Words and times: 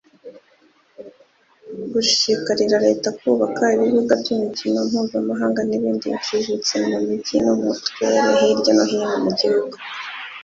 gushishikariza 1.91 2.77
leta 2.85 3.09
kubaka 3.19 3.63
ibibuga 3.75 4.13
by'imikino 4.21 4.77
mpuzamahanga 4.89 5.61
n'ibindi 5.65 6.05
biciriritse 6.13 6.75
mu 6.89 6.97
migi 7.07 7.35
no 7.45 7.53
mu 7.61 7.71
turere 7.83 8.29
hirya 8.39 8.71
no 8.77 8.83
hino 8.91 9.15
mu 9.23 9.31
gihugu 9.39 9.75